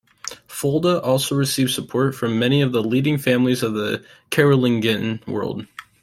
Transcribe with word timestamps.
Fulda 0.47 0.99
also 0.99 1.35
received 1.35 1.69
support 1.69 2.15
from 2.15 2.39
many 2.39 2.63
of 2.63 2.71
the 2.71 2.81
leading 2.81 3.19
families 3.19 3.61
of 3.61 3.75
the 3.75 4.03
Carolingian 4.31 5.21
world. 5.27 5.67